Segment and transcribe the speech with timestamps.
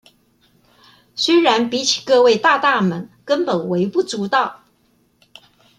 [1.13, 4.63] 雖然比起各位大大們根本微不足道